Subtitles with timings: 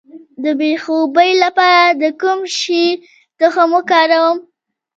[0.43, 2.85] د بې خوبۍ لپاره د کوم شي
[3.39, 4.37] تخم وکاروم؟